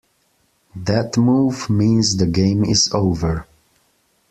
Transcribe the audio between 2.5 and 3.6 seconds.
is over.